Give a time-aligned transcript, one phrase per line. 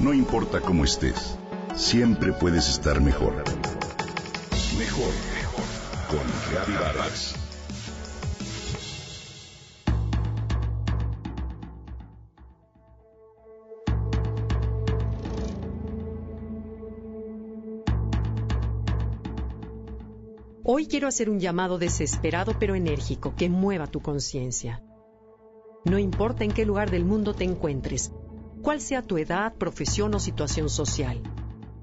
[0.00, 1.36] No importa cómo estés,
[1.76, 3.34] siempre puedes estar mejor.
[4.78, 5.64] Mejor, mejor.
[6.08, 7.34] Con Reavivadas.
[20.64, 24.82] Hoy quiero hacer un llamado desesperado pero enérgico que mueva tu conciencia.
[25.84, 28.12] No importa en qué lugar del mundo te encuentres,
[28.62, 31.20] cuál sea tu edad, profesión o situación social.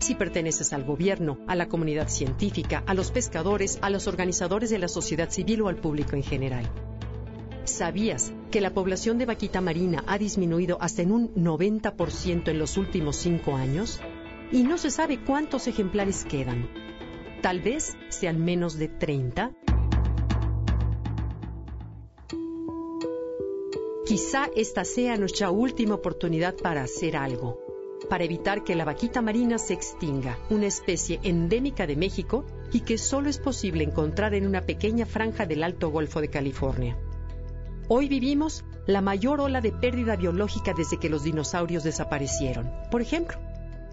[0.00, 4.78] Si perteneces al gobierno, a la comunidad científica, a los pescadores, a los organizadores de
[4.78, 6.70] la sociedad civil o al público en general.
[7.64, 12.76] ¿Sabías que la población de vaquita marina ha disminuido hasta en un 90% en los
[12.76, 14.00] últimos cinco años?
[14.52, 16.68] Y no se sabe cuántos ejemplares quedan.
[17.40, 19.52] Tal vez sean menos de 30.
[24.06, 27.58] Quizá esta sea nuestra última oportunidad para hacer algo,
[28.10, 32.98] para evitar que la vaquita marina se extinga, una especie endémica de México y que
[32.98, 36.98] solo es posible encontrar en una pequeña franja del Alto Golfo de California.
[37.88, 42.70] Hoy vivimos la mayor ola de pérdida biológica desde que los dinosaurios desaparecieron.
[42.90, 43.38] Por ejemplo,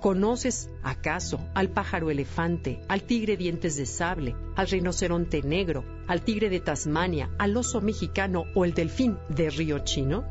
[0.00, 6.48] ¿Conoces acaso al pájaro elefante, al tigre dientes de sable, al rinoceronte negro, al tigre
[6.48, 10.24] de Tasmania, al oso mexicano o el delfín de Río Chino?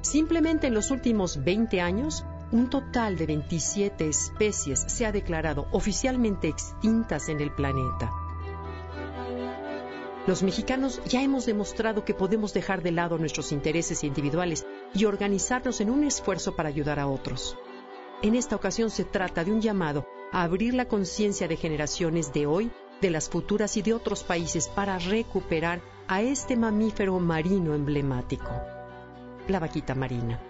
[0.00, 6.48] Simplemente en los últimos 20 años, un total de 27 especies se ha declarado oficialmente
[6.48, 8.10] extintas en el planeta.
[10.26, 15.80] Los mexicanos ya hemos demostrado que podemos dejar de lado nuestros intereses individuales y organizarnos
[15.80, 17.56] en un esfuerzo para ayudar a otros.
[18.22, 22.46] En esta ocasión se trata de un llamado a abrir la conciencia de generaciones de
[22.46, 22.70] hoy,
[23.00, 28.48] de las futuras y de otros países para recuperar a este mamífero marino emblemático,
[29.48, 30.40] la vaquita marina.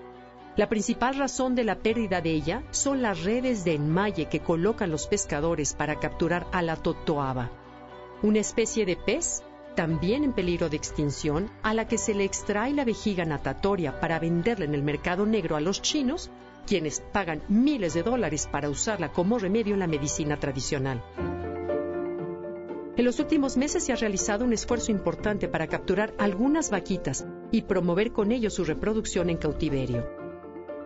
[0.55, 4.91] La principal razón de la pérdida de ella son las redes de enmalle que colocan
[4.91, 7.51] los pescadores para capturar a la totoaba,
[8.23, 9.43] una especie de pez
[9.75, 14.19] también en peligro de extinción, a la que se le extrae la vejiga natatoria para
[14.19, 16.31] venderla en el mercado negro a los chinos
[16.67, 21.03] quienes pagan miles de dólares para usarla como remedio en la medicina tradicional.
[22.95, 27.63] En los últimos meses se ha realizado un esfuerzo importante para capturar algunas vaquitas y
[27.63, 30.07] promover con ello su reproducción en cautiverio.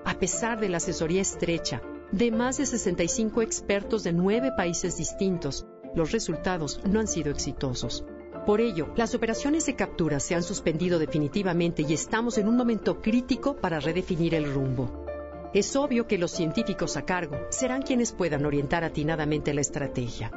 [0.04, 1.82] A pesar de la asesoría estrecha
[2.12, 5.66] de más de 65 expertos de nueve países distintos,
[5.96, 8.04] los resultados no han sido exitosos.
[8.46, 13.02] Por ello, las operaciones de captura se han suspendido definitivamente y estamos en un momento
[13.02, 15.05] crítico para redefinir el rumbo.
[15.52, 20.30] Es obvio que los científicos a cargo serán quienes puedan orientar atinadamente la estrategia.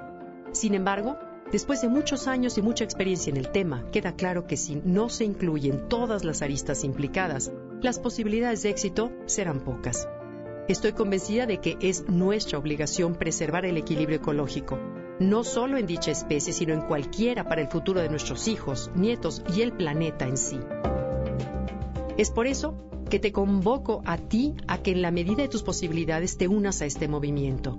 [0.51, 1.17] Sin embargo,
[1.51, 5.09] después de muchos años y mucha experiencia en el tema, queda claro que si no
[5.09, 10.07] se incluyen todas las aristas implicadas, las posibilidades de éxito serán pocas.
[10.67, 14.77] Estoy convencida de que es nuestra obligación preservar el equilibrio ecológico,
[15.19, 19.43] no solo en dicha especie, sino en cualquiera para el futuro de nuestros hijos, nietos
[19.53, 20.59] y el planeta en sí.
[22.17, 22.75] Es por eso
[23.09, 26.81] que te convoco a ti a que en la medida de tus posibilidades te unas
[26.81, 27.77] a este movimiento.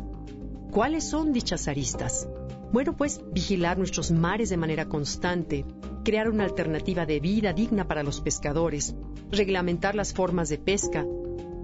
[0.70, 2.28] ¿Cuáles son dichas aristas?
[2.72, 5.64] Bueno, pues vigilar nuestros mares de manera constante,
[6.04, 8.94] crear una alternativa de vida digna para los pescadores,
[9.30, 11.04] reglamentar las formas de pesca,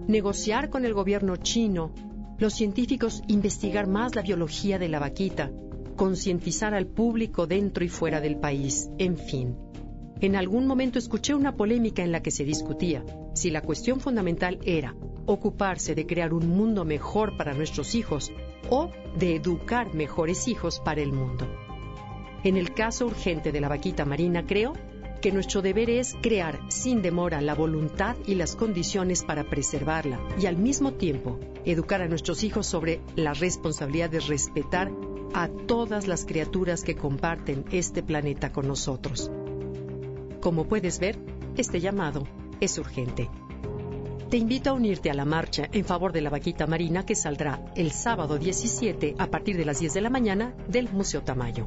[0.08, 1.92] negociar con el gobierno chino,
[2.38, 5.50] los científicos investigar más la biología de la vaquita,
[5.96, 9.56] concientizar al público dentro y fuera del país, en fin.
[10.20, 13.04] En algún momento escuché una polémica en la que se discutía
[13.34, 14.94] si la cuestión fundamental era
[15.26, 18.32] ocuparse de crear un mundo mejor para nuestros hijos
[18.70, 21.46] o de educar mejores hijos para el mundo.
[22.44, 24.72] En el caso urgente de la vaquita marina, creo
[25.20, 30.46] que nuestro deber es crear sin demora la voluntad y las condiciones para preservarla y
[30.46, 34.90] al mismo tiempo educar a nuestros hijos sobre la responsabilidad de respetar
[35.34, 39.30] a todas las criaturas que comparten este planeta con nosotros.
[40.46, 41.18] Como puedes ver,
[41.56, 42.22] este llamado
[42.60, 43.28] es urgente.
[44.30, 47.64] Te invito a unirte a la marcha en favor de la vaquita marina que saldrá
[47.74, 51.66] el sábado 17 a partir de las 10 de la mañana del Museo Tamayo.